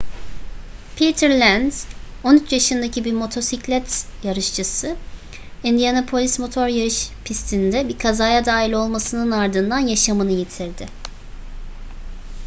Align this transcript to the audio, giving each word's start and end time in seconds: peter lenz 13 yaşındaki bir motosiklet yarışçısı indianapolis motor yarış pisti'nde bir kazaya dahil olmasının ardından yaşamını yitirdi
peter 0.95 1.29
lenz 1.39 1.85
13 2.23 2.51
yaşındaki 2.53 3.05
bir 3.05 3.13
motosiklet 3.13 4.05
yarışçısı 4.23 4.95
indianapolis 5.63 6.39
motor 6.39 6.67
yarış 6.67 7.09
pisti'nde 7.25 7.89
bir 7.89 7.97
kazaya 7.99 8.45
dahil 8.45 8.71
olmasının 8.73 9.31
ardından 9.31 9.79
yaşamını 9.79 10.31
yitirdi 10.31 10.87